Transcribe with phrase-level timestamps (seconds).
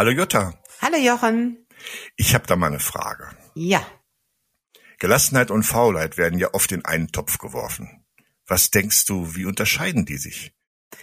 [0.00, 0.54] Hallo Jutta.
[0.80, 1.66] Hallo Jochen.
[2.16, 3.36] Ich habe da mal eine Frage.
[3.54, 3.86] Ja.
[4.98, 8.02] Gelassenheit und Faulheit werden ja oft in einen Topf geworfen.
[8.46, 10.54] Was denkst du, wie unterscheiden die sich?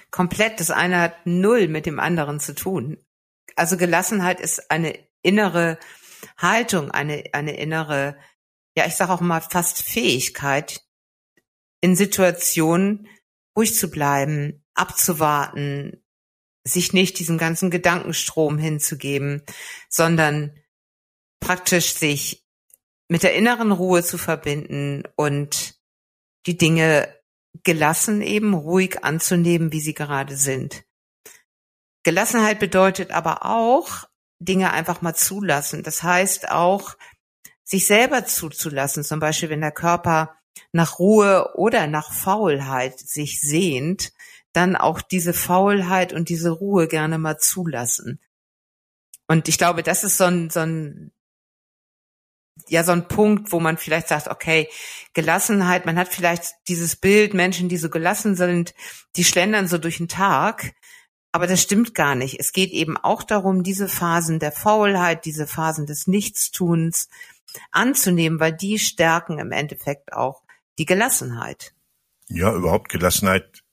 [0.09, 0.59] Komplett.
[0.59, 2.97] Das eine hat null mit dem anderen zu tun.
[3.55, 5.77] Also Gelassenheit ist eine innere
[6.35, 8.17] Haltung, eine, eine innere,
[8.75, 10.81] ja, ich sage auch mal fast Fähigkeit,
[11.81, 13.07] in Situationen
[13.55, 16.03] ruhig zu bleiben, abzuwarten,
[16.67, 19.43] sich nicht diesem ganzen Gedankenstrom hinzugeben,
[19.89, 20.57] sondern
[21.39, 22.45] praktisch sich
[23.07, 25.75] mit der inneren Ruhe zu verbinden und
[26.45, 27.13] die Dinge
[27.63, 30.83] gelassen eben ruhig anzunehmen, wie sie gerade sind.
[32.03, 34.05] Gelassenheit bedeutet aber auch,
[34.39, 35.83] Dinge einfach mal zulassen.
[35.83, 36.95] Das heißt auch,
[37.63, 40.37] sich selber zuzulassen, zum Beispiel wenn der Körper
[40.71, 44.13] nach Ruhe oder nach Faulheit sich sehnt,
[44.53, 48.19] dann auch diese Faulheit und diese Ruhe gerne mal zulassen.
[49.27, 51.11] Und ich glaube, das ist so ein, so ein,
[52.67, 54.69] ja, so ein Punkt, wo man vielleicht sagt, okay,
[55.13, 58.73] Gelassenheit, man hat vielleicht dieses Bild, Menschen, die so gelassen sind,
[59.15, 60.73] die schlendern so durch den Tag.
[61.31, 62.39] Aber das stimmt gar nicht.
[62.39, 67.09] Es geht eben auch darum, diese Phasen der Faulheit, diese Phasen des Nichtstuns
[67.71, 70.41] anzunehmen, weil die stärken im Endeffekt auch
[70.79, 71.73] die Gelassenheit.
[72.27, 73.63] Ja, überhaupt Gelassenheit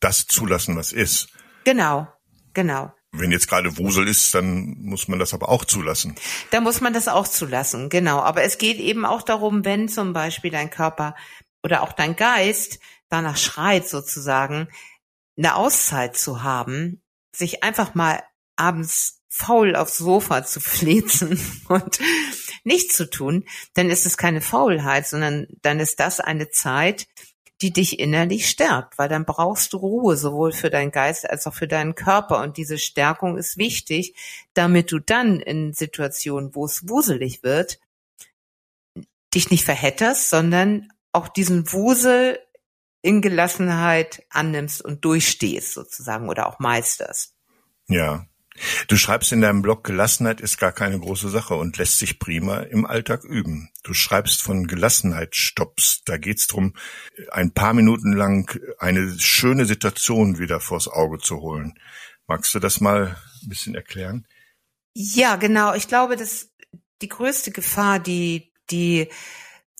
[0.00, 1.28] das zulassen, was ist.
[1.64, 2.08] Genau,
[2.54, 2.92] genau.
[3.12, 6.14] Wenn jetzt gerade Wusel ist, dann muss man das aber auch zulassen.
[6.50, 8.20] Da muss man das auch zulassen, genau.
[8.20, 11.14] Aber es geht eben auch darum, wenn zum Beispiel dein Körper
[11.62, 14.68] oder auch dein Geist danach schreit sozusagen,
[15.38, 17.02] eine Auszeit zu haben,
[17.34, 18.22] sich einfach mal
[18.56, 21.98] abends faul aufs Sofa zu flezen und
[22.64, 23.44] nichts zu tun,
[23.74, 27.06] dann ist es keine Faulheit, sondern dann ist das eine Zeit,
[27.62, 31.54] die dich innerlich stärkt, weil dann brauchst du Ruhe, sowohl für deinen Geist als auch
[31.54, 32.42] für deinen Körper.
[32.42, 34.14] Und diese Stärkung ist wichtig,
[34.54, 37.80] damit du dann in Situationen, wo es wuselig wird,
[39.34, 42.38] dich nicht verhetterst, sondern auch diesen Wusel
[43.00, 47.34] in Gelassenheit annimmst und durchstehst sozusagen oder auch meisterst.
[47.88, 48.26] Ja,
[48.88, 52.60] Du schreibst in deinem Blog, Gelassenheit ist gar keine große Sache und lässt sich prima
[52.60, 53.70] im Alltag üben.
[53.82, 56.02] Du schreibst von Gelassenheitsstopps.
[56.04, 56.74] Da geht's drum,
[57.30, 61.78] ein paar Minuten lang eine schöne Situation wieder vors Auge zu holen.
[62.26, 64.26] Magst du das mal ein bisschen erklären?
[64.94, 65.74] Ja, genau.
[65.74, 66.50] Ich glaube, dass
[67.02, 69.08] die größte Gefahr, die, die,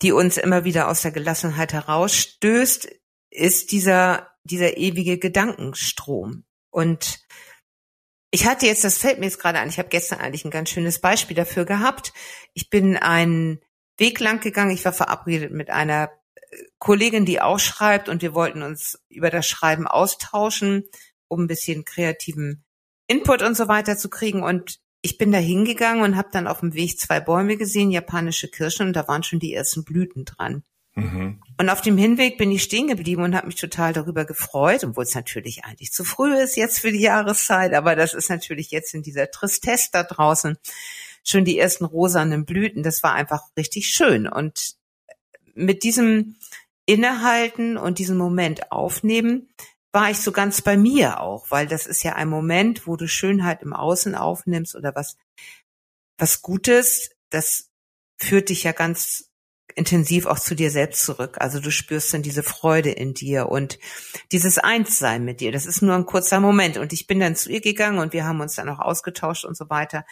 [0.01, 2.87] die uns immer wieder aus der Gelassenheit herausstößt,
[3.31, 6.43] ist dieser, dieser ewige Gedankenstrom.
[6.69, 7.19] Und
[8.37, 10.69] ich hatte jetzt, das fällt mir jetzt gerade an, ich habe gestern eigentlich ein ganz
[10.69, 12.13] schönes Beispiel dafür gehabt.
[12.53, 13.61] Ich bin einen
[13.97, 18.35] Weg lang gegangen, ich war verabredet mit einer äh, Kollegin, die auch schreibt und wir
[18.35, 20.83] wollten uns über das Schreiben austauschen,
[21.27, 22.63] um ein bisschen kreativen
[23.07, 24.43] Input und so weiter zu kriegen.
[24.43, 28.49] Und ich bin da hingegangen und habe dann auf dem Weg zwei Bäume gesehen, japanische
[28.49, 30.61] Kirschen, und da waren schon die ersten Blüten dran.
[30.97, 31.39] Mhm.
[31.59, 35.03] Und auf dem Hinweg bin ich stehen geblieben und habe mich total darüber gefreut, obwohl
[35.03, 38.95] es natürlich eigentlich zu früh ist jetzt für die Jahreszeit, aber das ist natürlich jetzt
[38.95, 40.57] in dieser Tristesse da draußen
[41.23, 42.81] schon die ersten rosanen Blüten.
[42.81, 44.27] Das war einfach richtig schön.
[44.27, 44.75] Und
[45.53, 46.37] mit diesem
[46.87, 49.49] Innehalten und diesem Moment aufnehmen,
[49.91, 53.07] war ich so ganz bei mir auch, weil das ist ja ein Moment, wo du
[53.07, 55.17] Schönheit im Außen aufnimmst oder was,
[56.17, 57.69] was Gutes, das
[58.17, 59.31] führt dich ja ganz
[59.77, 61.37] intensiv auch zu dir selbst zurück.
[61.39, 63.77] Also du spürst dann diese Freude in dir und
[64.31, 65.51] dieses Einssein mit dir.
[65.51, 66.77] Das ist nur ein kurzer Moment.
[66.77, 69.55] Und ich bin dann zu ihr gegangen und wir haben uns dann auch ausgetauscht und
[69.55, 70.05] so weiter.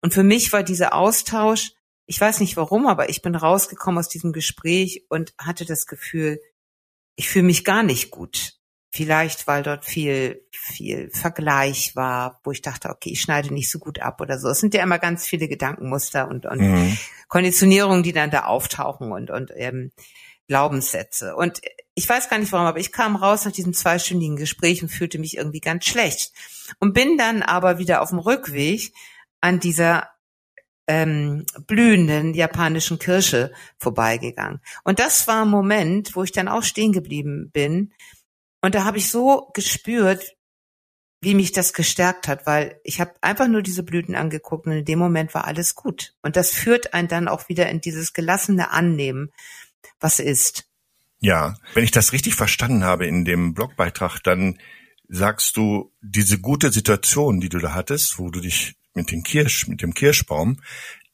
[0.00, 1.72] Und für mich war dieser Austausch,
[2.06, 6.40] ich weiß nicht warum, aber ich bin rausgekommen aus diesem Gespräch und hatte das Gefühl,
[7.14, 8.58] ich fühle mich gar nicht gut.
[8.94, 13.78] Vielleicht, weil dort viel, viel Vergleich war, wo ich dachte, okay, ich schneide nicht so
[13.78, 14.50] gut ab oder so.
[14.50, 16.98] Es sind ja immer ganz viele Gedankenmuster und, und mhm.
[17.28, 19.92] Konditionierungen, die dann da auftauchen und, und ähm,
[20.46, 21.34] Glaubenssätze.
[21.34, 21.62] Und
[21.94, 25.18] ich weiß gar nicht warum, aber ich kam raus nach diesem zweistündigen Gespräch und fühlte
[25.18, 26.32] mich irgendwie ganz schlecht.
[26.78, 28.92] Und bin dann aber wieder auf dem Rückweg
[29.40, 30.10] an dieser
[30.86, 34.60] ähm, blühenden japanischen Kirsche vorbeigegangen.
[34.84, 37.94] Und das war ein Moment, wo ich dann auch stehen geblieben bin
[38.62, 40.36] und da habe ich so gespürt,
[41.20, 44.84] wie mich das gestärkt hat, weil ich habe einfach nur diese Blüten angeguckt und in
[44.84, 46.14] dem Moment war alles gut.
[46.22, 49.30] Und das führt einen dann auch wieder in dieses gelassene Annehmen,
[50.00, 50.68] was ist.
[51.20, 54.58] Ja, wenn ich das richtig verstanden habe in dem Blogbeitrag, dann
[55.08, 59.68] sagst du, diese gute Situation, die du da hattest, wo du dich mit dem Kirsch,
[59.68, 60.60] mit dem Kirschbaum,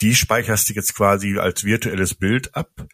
[0.01, 2.87] die speicherst du jetzt quasi als virtuelles Bild ab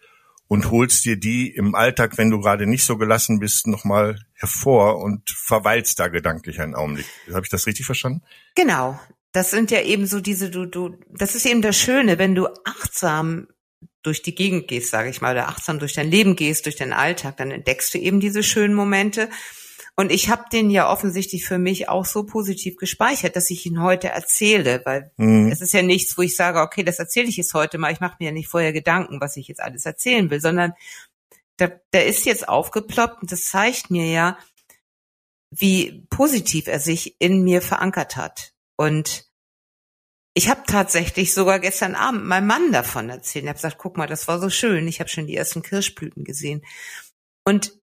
[0.48, 4.98] und holst dir die im Alltag, wenn du gerade nicht so gelassen bist, nochmal hervor
[4.98, 7.06] und verweilst da gedanklich einen Augenblick.
[7.32, 8.22] Habe ich das richtig verstanden?
[8.54, 8.98] Genau.
[9.32, 12.46] das sind ja eben so diese, du, du, das ist eben das Schöne, wenn du
[12.64, 13.48] achtsam
[14.04, 16.92] durch die Gegend gehst, sage ich mal, oder achtsam durch dein Leben gehst, durch deinen
[16.92, 19.28] Alltag, dann entdeckst du eben diese schönen Momente.
[19.96, 23.80] Und ich habe den ja offensichtlich für mich auch so positiv gespeichert, dass ich ihn
[23.80, 25.52] heute erzähle, weil mhm.
[25.52, 27.92] es ist ja nichts, wo ich sage, okay, das erzähle ich jetzt heute mal.
[27.92, 30.74] Ich mache mir ja nicht vorher Gedanken, was ich jetzt alles erzählen will, sondern
[31.60, 34.36] der, der ist jetzt aufgeploppt und das zeigt mir ja,
[35.50, 38.52] wie positiv er sich in mir verankert hat.
[38.76, 39.30] Und
[40.36, 43.44] ich habe tatsächlich sogar gestern Abend meinem Mann davon erzählt.
[43.44, 44.88] Ich habe gesagt, guck mal, das war so schön.
[44.88, 46.64] Ich habe schon die ersten Kirschblüten gesehen.
[47.44, 47.78] Und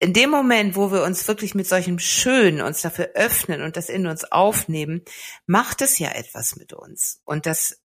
[0.00, 3.88] in dem Moment, wo wir uns wirklich mit solchem Schön uns dafür öffnen und das
[3.88, 5.02] in uns aufnehmen,
[5.46, 7.20] macht es ja etwas mit uns.
[7.24, 7.80] Und das,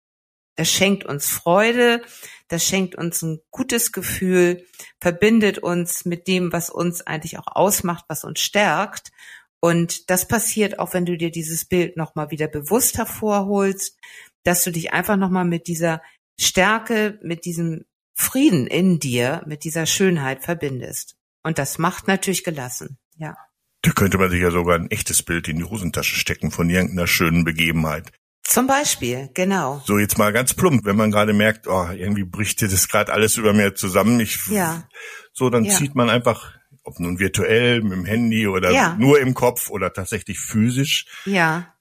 [0.54, 2.02] das schenkt uns Freude,
[2.48, 4.64] das schenkt uns ein gutes Gefühl,
[5.00, 9.10] verbindet uns mit dem, was uns eigentlich auch ausmacht, was uns stärkt.
[9.58, 13.98] Und das passiert auch, wenn du dir dieses Bild nochmal wieder bewusst hervorholst,
[14.44, 16.00] dass du dich einfach nochmal mit dieser
[16.38, 21.16] Stärke, mit diesem Frieden in dir, mit dieser Schönheit verbindest.
[21.44, 23.36] Und das macht natürlich gelassen, ja.
[23.82, 27.06] Da könnte man sich ja sogar ein echtes Bild in die Hosentasche stecken von irgendeiner
[27.06, 28.10] schönen Begebenheit.
[28.42, 29.82] Zum Beispiel, genau.
[29.86, 33.36] So jetzt mal ganz plump, wenn man gerade merkt, oh, irgendwie bricht das gerade alles
[33.36, 34.18] über mir zusammen.
[34.20, 34.88] Ich, ja.
[35.32, 35.74] So, dann ja.
[35.74, 36.52] zieht man einfach
[36.84, 38.94] ob nun virtuell, mit dem Handy oder ja.
[38.96, 41.74] nur im Kopf oder tatsächlich physisch, ja.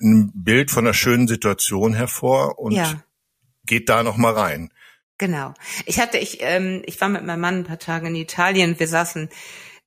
[0.00, 3.02] ein Bild von einer schönen Situation hervor und ja.
[3.64, 4.70] geht da noch mal rein.
[5.18, 5.52] Genau.
[5.84, 8.78] Ich hatte, ich, ähm, ich war mit meinem Mann ein paar Tage in Italien.
[8.78, 9.28] Wir saßen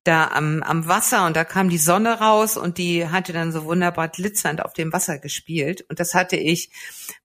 [0.03, 3.63] da am, am Wasser und da kam die Sonne raus und die hatte dann so
[3.65, 5.85] wunderbar glitzernd auf dem Wasser gespielt.
[5.89, 6.71] Und das hatte ich,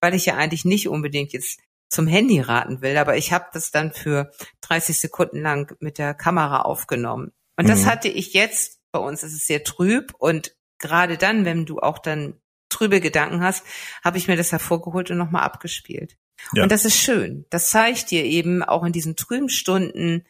[0.01, 3.71] weil ich ja eigentlich nicht unbedingt jetzt zum Handy raten will, aber ich habe das
[3.71, 4.31] dann für
[4.63, 7.33] 30 Sekunden lang mit der Kamera aufgenommen.
[7.57, 7.87] Und das mhm.
[7.87, 11.99] hatte ich jetzt, bei uns ist es sehr trüb und gerade dann, wenn du auch
[11.99, 13.65] dann trübe Gedanken hast,
[14.05, 16.19] habe ich mir das hervorgeholt und nochmal abgespielt.
[16.53, 16.63] Ja.
[16.63, 17.45] Und das ist schön.
[17.51, 20.25] Das zeigt dir eben auch in diesen trüben Stunden,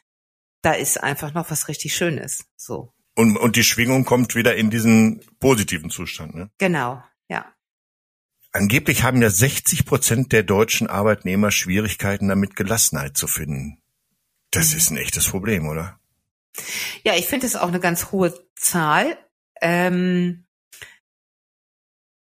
[0.62, 2.46] da ist einfach noch was richtig Schönes.
[2.56, 2.92] So.
[3.14, 6.50] Und, und die Schwingung kommt wieder in diesen positiven Zustand, ne?
[6.58, 7.46] Genau, ja.
[8.52, 13.80] Angeblich haben ja 60 Prozent der deutschen Arbeitnehmer Schwierigkeiten damit, Gelassenheit zu finden.
[14.50, 14.76] Das mhm.
[14.78, 16.00] ist ein echtes Problem, oder?
[17.04, 19.16] Ja, ich finde es auch eine ganz hohe Zahl.
[19.60, 20.46] Ähm,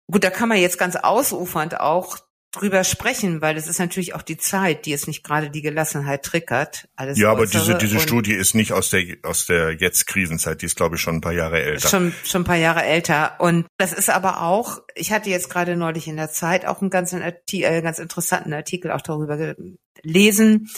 [0.09, 2.17] gut, da kann man jetzt ganz ausufernd auch
[2.51, 6.23] drüber sprechen, weil es ist natürlich auch die Zeit, die es nicht gerade die Gelassenheit
[6.23, 6.89] triggert.
[6.95, 10.65] Alles ja, aber diese, diese Studie ist nicht aus der, aus der jetzt Krisenzeit, die
[10.65, 11.87] ist glaube ich schon ein paar Jahre älter.
[11.87, 13.39] Schon, schon ein paar Jahre älter.
[13.39, 16.89] Und das ist aber auch, ich hatte jetzt gerade neulich in der Zeit auch einen
[16.89, 19.55] ganz, äh, ganz interessanten Artikel auch darüber
[20.01, 20.69] gelesen,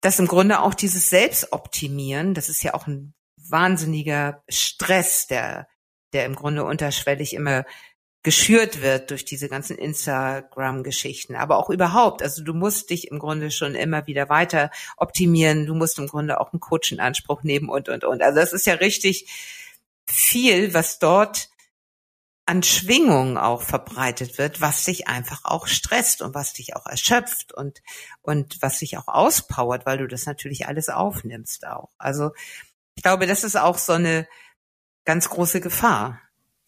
[0.00, 5.68] dass im Grunde auch dieses Selbstoptimieren, das ist ja auch ein wahnsinniger Stress, der,
[6.12, 7.64] der im Grunde unterschwellig immer
[8.22, 12.22] geschürt wird durch diese ganzen Instagram-Geschichten, aber auch überhaupt.
[12.22, 15.66] Also du musst dich im Grunde schon immer wieder weiter optimieren.
[15.66, 18.22] Du musst im Grunde auch einen Coach in Anspruch nehmen und, und, und.
[18.22, 19.28] Also das ist ja richtig
[20.06, 21.48] viel, was dort
[22.46, 27.52] an Schwingungen auch verbreitet wird, was dich einfach auch stresst und was dich auch erschöpft
[27.52, 27.82] und,
[28.20, 31.90] und was dich auch auspowert, weil du das natürlich alles aufnimmst auch.
[31.98, 32.32] Also
[32.94, 34.28] ich glaube, das ist auch so eine
[35.04, 36.20] ganz große Gefahr.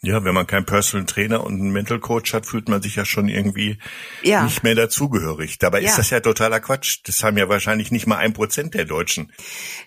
[0.04, 3.04] Ja, wenn man keinen Personal Trainer und einen Mental Coach hat, fühlt man sich ja
[3.04, 3.78] schon irgendwie
[4.22, 4.44] ja.
[4.44, 5.58] nicht mehr dazugehörig.
[5.58, 5.88] Dabei ja.
[5.88, 7.00] ist das ja totaler Quatsch.
[7.04, 9.32] Das haben ja wahrscheinlich nicht mal ein Prozent der Deutschen.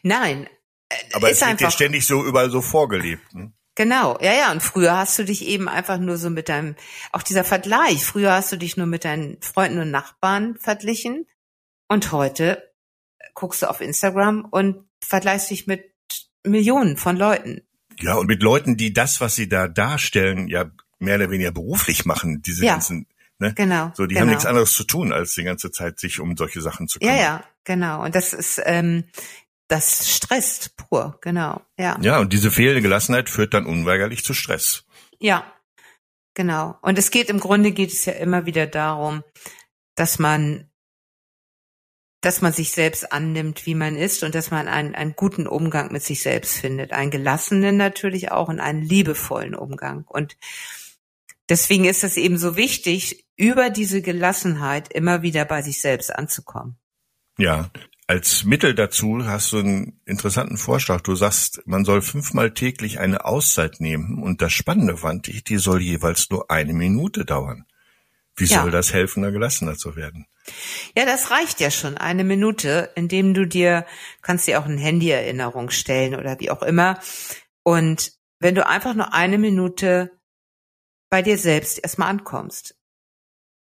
[0.04, 0.48] Nein.
[0.90, 3.34] Äh, Aber es wird dir ständig so überall so vorgelebt.
[3.34, 3.52] Ne?
[3.76, 4.52] Genau, ja, ja.
[4.52, 6.76] Und früher hast du dich eben einfach nur so mit deinem,
[7.12, 8.04] auch dieser Vergleich.
[8.04, 11.28] Früher hast du dich nur mit deinen Freunden und Nachbarn verglichen.
[11.88, 12.74] Und heute
[13.36, 15.94] guckst du auf Instagram und vergleichst dich mit
[16.44, 17.67] Millionen von Leuten.
[18.00, 22.06] Ja, und mit Leuten, die das, was sie da darstellen, ja mehr oder weniger beruflich
[22.06, 23.08] machen, diese ja, ganzen,
[23.39, 23.54] ne?
[23.54, 23.92] Genau.
[23.94, 24.22] So, die genau.
[24.22, 27.16] haben nichts anderes zu tun, als die ganze Zeit sich um solche Sachen zu kümmern.
[27.16, 28.04] Ja, ja, genau.
[28.04, 29.04] Und das ist, ähm,
[29.68, 31.98] das stresst pur, genau, ja.
[32.01, 34.86] Ja, und diese fehlende Gelassenheit führt dann unweigerlich zu Stress.
[35.20, 35.46] Ja,
[36.34, 36.77] genau.
[36.82, 39.24] Und es geht im Grunde geht es ja immer wieder darum,
[39.96, 40.70] dass man,
[42.22, 45.92] dass man sich selbst annimmt, wie man ist und dass man einen, einen guten Umgang
[45.92, 46.92] mit sich selbst findet.
[46.92, 50.04] Einen gelassenen natürlich auch und einen liebevollen Umgang.
[50.08, 50.36] Und
[51.48, 56.78] deswegen ist es eben so wichtig, über diese Gelassenheit immer wieder bei sich selbst anzukommen.
[57.38, 57.70] Ja,
[58.08, 61.02] als Mittel dazu hast du einen interessanten Vorschlag.
[61.02, 65.58] Du sagst, man soll fünfmal täglich eine Auszeit nehmen und das Spannende fand ich, die
[65.58, 67.67] soll jeweils nur eine Minute dauern.
[68.38, 68.62] Wie ja.
[68.62, 70.25] soll das helfen, da gelassener zu werden?
[70.96, 73.86] Ja, das reicht ja schon, eine Minute, indem du dir,
[74.22, 77.00] kannst dir auch eine Handy-Erinnerung stellen oder wie auch immer.
[77.63, 80.12] Und wenn du einfach nur eine Minute
[81.10, 82.75] bei dir selbst erstmal ankommst.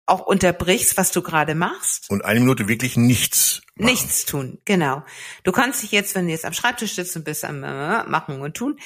[0.05, 2.09] Auch unterbrichst, was du gerade machst.
[2.09, 3.89] Und eine Minute wirklich nichts machen.
[3.89, 5.03] Nichts tun, genau.
[5.43, 8.41] Du kannst dich jetzt, wenn du jetzt am Schreibtisch sitzt und bist am äh, Machen
[8.41, 8.79] und Tun,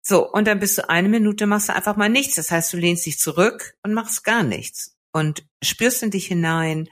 [0.00, 2.36] so, und dann bist du eine Minute, machst du einfach mal nichts.
[2.36, 6.88] Das heißt, du lehnst dich zurück und machst gar nichts und spürst in dich hinein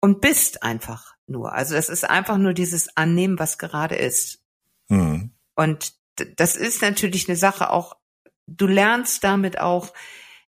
[0.00, 1.52] und bist einfach nur.
[1.52, 4.42] Also das ist einfach nur dieses Annehmen, was gerade ist.
[4.88, 5.32] Hm.
[5.54, 5.94] Und
[6.36, 7.96] das ist natürlich eine Sache auch,
[8.46, 9.92] du lernst damit auch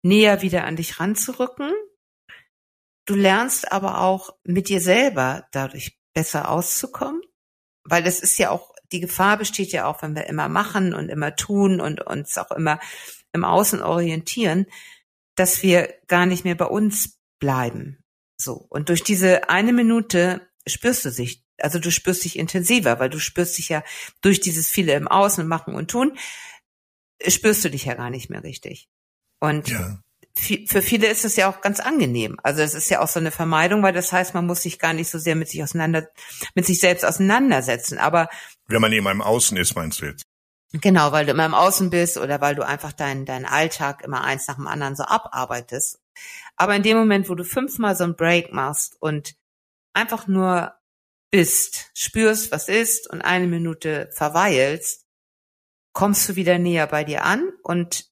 [0.03, 1.73] näher wieder an dich ranzurücken.
[3.07, 7.23] Du lernst aber auch mit dir selber dadurch besser auszukommen,
[7.85, 11.09] weil das ist ja auch, die Gefahr besteht ja auch, wenn wir immer machen und
[11.09, 12.79] immer tun und uns auch immer
[13.33, 14.67] im Außen orientieren,
[15.39, 17.99] dass wir gar nicht mehr bei uns bleiben.
[18.41, 18.67] So.
[18.69, 23.19] Und durch diese eine Minute spürst du sich, also du spürst dich intensiver, weil du
[23.19, 23.83] spürst dich ja
[24.21, 26.17] durch dieses viele im Außen machen und tun,
[27.27, 28.89] spürst du dich ja gar nicht mehr richtig.
[29.41, 30.01] Und Ja.
[30.35, 32.39] für viele ist es ja auch ganz angenehm.
[32.45, 34.93] Also es ist ja auch so eine Vermeidung, weil das heißt, man muss sich gar
[34.93, 36.09] nicht so sehr mit sich auseinander,
[36.55, 37.99] mit sich selbst auseinandersetzen.
[37.99, 38.29] Aber
[38.69, 40.28] Wenn man eben im Außen ist, meinst du jetzt?
[40.73, 44.23] Genau, weil du immer im Außen bist oder weil du einfach deinen deinen Alltag immer
[44.23, 45.99] eins nach dem anderen so abarbeitest.
[46.57, 49.35] Aber in dem Moment, wo du fünfmal so einen Break machst und
[49.95, 50.75] einfach nur
[51.31, 55.07] bist, spürst, was ist und eine Minute verweilst,
[55.93, 58.07] kommst du wieder näher bei dir an und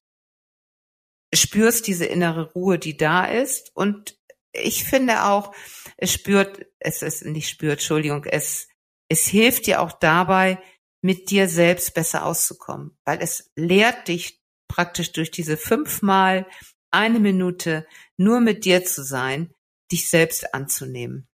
[1.33, 3.71] spürst diese innere Ruhe, die da ist.
[3.75, 4.17] Und
[4.51, 5.53] ich finde auch,
[5.97, 8.67] es spürt, es ist nicht spürt, Entschuldigung, es,
[9.09, 10.61] es hilft dir auch dabei,
[11.07, 16.45] mit dir selbst besser auszukommen, weil es lehrt dich praktisch durch diese fünfmal
[16.91, 17.87] eine Minute
[18.17, 19.53] nur mit dir zu sein,
[19.89, 21.29] dich selbst anzunehmen.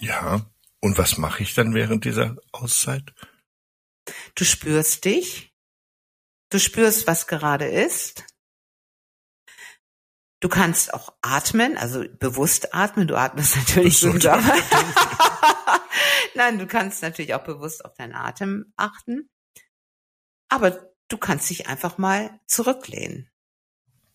[0.00, 0.50] Ja.
[0.80, 3.14] Und was mache ich dann während dieser Auszeit?
[4.34, 5.54] Du spürst dich,
[6.50, 8.24] du spürst, was gerade ist.
[10.40, 13.06] Du kannst auch atmen, also bewusst atmen.
[13.06, 14.60] Du atmest natürlich so, so dabei.
[16.34, 19.28] Nein, du kannst natürlich auch bewusst auf deinen Atem achten.
[20.48, 23.30] Aber du kannst dich einfach mal zurücklehnen.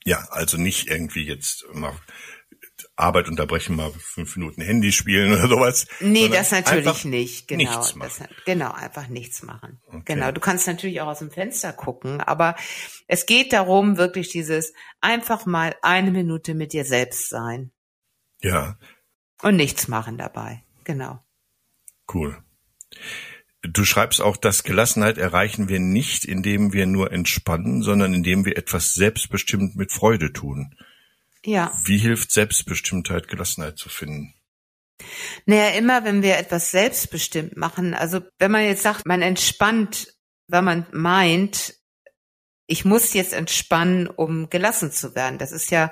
[0.03, 1.93] Ja, also nicht irgendwie jetzt mal
[2.95, 5.87] Arbeit unterbrechen, mal fünf Minuten Handy spielen oder sowas.
[5.99, 7.47] Nee, das natürlich nicht.
[7.47, 8.27] Genau, nichts machen.
[8.29, 9.81] das, genau, einfach nichts machen.
[9.87, 10.01] Okay.
[10.05, 12.55] Genau, du kannst natürlich auch aus dem Fenster gucken, aber
[13.07, 17.71] es geht darum, wirklich dieses einfach mal eine Minute mit dir selbst sein
[18.41, 18.77] Ja,
[19.41, 20.63] und nichts machen dabei.
[20.83, 21.23] Genau.
[22.13, 22.37] Cool.
[23.61, 28.57] Du schreibst auch, dass Gelassenheit erreichen wir nicht, indem wir nur entspannen, sondern indem wir
[28.57, 30.75] etwas selbstbestimmt mit Freude tun.
[31.43, 31.71] Ja.
[31.85, 34.33] Wie hilft Selbstbestimmtheit, Gelassenheit zu finden?
[35.45, 40.13] Naja, immer wenn wir etwas selbstbestimmt machen, also wenn man jetzt sagt, man entspannt,
[40.47, 41.75] weil man meint,
[42.67, 45.37] ich muss jetzt entspannen, um gelassen zu werden.
[45.37, 45.91] Das ist ja,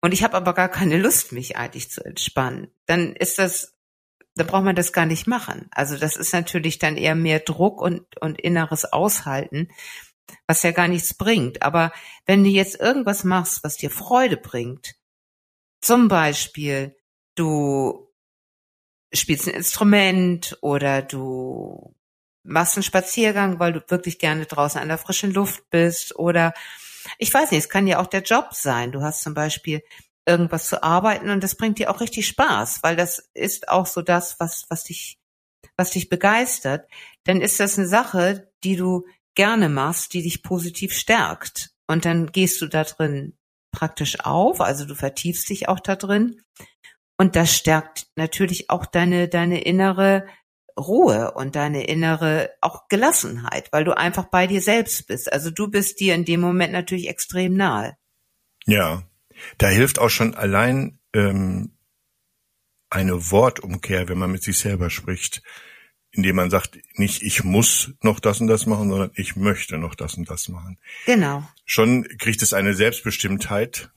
[0.00, 2.68] und ich habe aber gar keine Lust, mich eigentlich zu entspannen.
[2.86, 3.76] Dann ist das,
[4.40, 5.68] dann braucht man das gar nicht machen.
[5.70, 9.68] Also das ist natürlich dann eher mehr Druck und, und inneres Aushalten,
[10.46, 11.62] was ja gar nichts bringt.
[11.62, 11.92] Aber
[12.24, 14.94] wenn du jetzt irgendwas machst, was dir Freude bringt,
[15.82, 16.96] zum Beispiel,
[17.34, 18.10] du
[19.12, 21.94] spielst ein Instrument oder du
[22.42, 26.54] machst einen Spaziergang, weil du wirklich gerne draußen an der frischen Luft bist oder
[27.18, 28.92] ich weiß nicht, es kann ja auch der Job sein.
[28.92, 29.82] Du hast zum Beispiel
[30.26, 34.02] irgendwas zu arbeiten und das bringt dir auch richtig Spaß, weil das ist auch so
[34.02, 35.18] das, was, was dich,
[35.76, 36.88] was dich begeistert.
[37.24, 41.70] Dann ist das eine Sache, die du gerne machst, die dich positiv stärkt.
[41.86, 43.36] Und dann gehst du da drin
[43.72, 46.42] praktisch auf, also du vertiefst dich auch da drin.
[47.18, 50.26] Und das stärkt natürlich auch deine, deine innere
[50.78, 55.32] Ruhe und deine innere auch Gelassenheit, weil du einfach bei dir selbst bist.
[55.32, 57.96] Also du bist dir in dem Moment natürlich extrem nahe.
[58.66, 59.02] Ja,
[59.58, 61.72] da hilft auch schon allein ähm,
[62.90, 65.42] eine Wortumkehr, wenn man mit sich selber spricht,
[66.12, 69.94] indem man sagt, nicht ich muss noch das und das machen, sondern ich möchte noch
[69.94, 70.78] das und das machen.
[71.06, 71.48] Genau.
[71.64, 73.90] Schon kriegt es eine Selbstbestimmtheit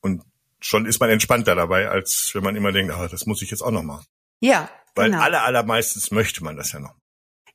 [0.00, 0.22] und
[0.58, 3.62] schon ist man entspannter dabei, als wenn man immer denkt, ah, das muss ich jetzt
[3.62, 4.06] auch noch machen.
[4.40, 5.22] Ja, Weil genau.
[5.22, 6.94] aller, allermeistens möchte man das ja noch.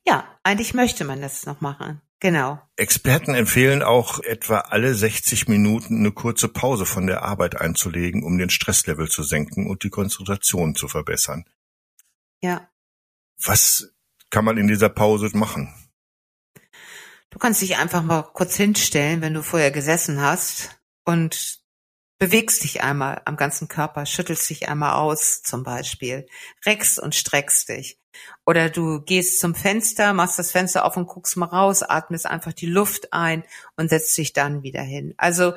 [0.06, 2.00] Ja, eigentlich möchte man das noch machen.
[2.20, 2.60] Genau.
[2.76, 8.38] Experten empfehlen auch etwa alle 60 Minuten eine kurze Pause von der Arbeit einzulegen, um
[8.38, 11.44] den Stresslevel zu senken und die Konzentration zu verbessern.
[12.40, 12.70] Ja.
[13.44, 13.92] Was
[14.30, 15.74] kann man in dieser Pause machen?
[17.30, 21.65] Du kannst dich einfach mal kurz hinstellen, wenn du vorher gesessen hast und
[22.18, 26.26] bewegst dich einmal am ganzen Körper, schüttelst dich einmal aus zum Beispiel,
[26.64, 27.98] reckst und streckst dich.
[28.46, 32.54] Oder du gehst zum Fenster, machst das Fenster auf und guckst mal raus, atmest einfach
[32.54, 33.44] die Luft ein
[33.76, 35.14] und setzt dich dann wieder hin.
[35.18, 35.54] Also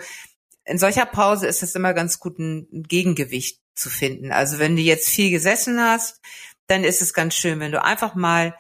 [0.66, 4.32] in solcher Pause ist es immer ganz gut, ein Gegengewicht zu finden.
[4.32, 6.20] Also wenn du jetzt viel gesessen hast,
[6.68, 8.56] dann ist es ganz schön, wenn du einfach mal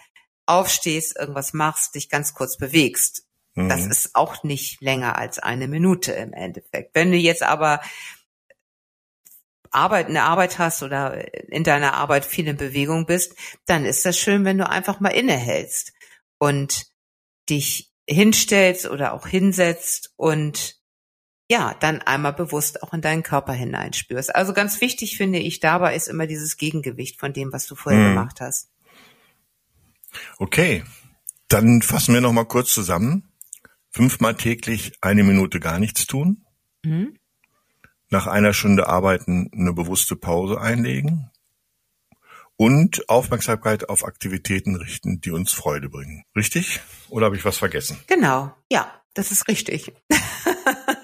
[0.45, 3.28] aufstehst, irgendwas machst, dich ganz kurz bewegst.
[3.55, 3.69] Mhm.
[3.69, 6.95] Das ist auch nicht länger als eine Minute im Endeffekt.
[6.95, 7.81] Wenn du jetzt aber
[9.71, 14.17] Arbeit, eine Arbeit hast oder in deiner Arbeit viel in Bewegung bist, dann ist das
[14.17, 15.93] schön, wenn du einfach mal innehältst
[16.39, 16.87] und
[17.49, 20.79] dich hinstellst oder auch hinsetzt und
[21.51, 24.35] ja, dann einmal bewusst auch in deinen Körper hineinspürst.
[24.35, 28.01] Also ganz wichtig finde ich dabei ist immer dieses Gegengewicht von dem, was du vorher
[28.01, 28.09] hm.
[28.09, 28.69] gemacht hast.
[30.37, 30.83] Okay,
[31.47, 33.28] dann fassen wir noch mal kurz zusammen.
[33.91, 36.45] Fünfmal täglich eine Minute gar nichts tun.
[36.83, 37.15] Mhm.
[38.09, 41.29] Nach einer Stunde arbeiten eine bewusste Pause einlegen.
[42.55, 46.25] Und Aufmerksamkeit auf Aktivitäten richten, die uns Freude bringen.
[46.35, 46.81] Richtig?
[47.07, 47.97] Oder habe ich was vergessen?
[48.07, 49.93] Genau, ja, das ist richtig.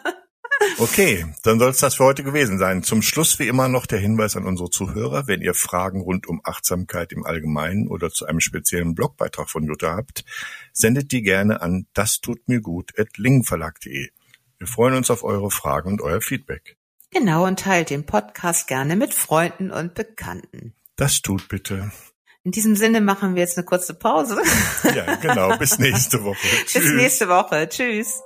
[0.77, 2.83] Okay, dann soll es das für heute gewesen sein.
[2.83, 6.41] Zum Schluss wie immer noch der Hinweis an unsere Zuhörer, wenn ihr Fragen rund um
[6.43, 10.25] Achtsamkeit im Allgemeinen oder zu einem speziellen Blogbeitrag von Jutta habt,
[10.73, 14.09] sendet die gerne an das tut mir gut at lingenverlag.de.
[14.57, 16.75] Wir freuen uns auf eure Fragen und euer Feedback.
[17.11, 20.73] Genau, und teilt den Podcast gerne mit Freunden und Bekannten.
[20.97, 21.91] Das tut bitte.
[22.43, 24.41] In diesem Sinne machen wir jetzt eine kurze Pause.
[24.93, 25.57] Ja, genau.
[25.57, 26.47] Bis nächste Woche.
[26.73, 27.69] Bis nächste Woche.
[27.69, 28.21] Tschüss.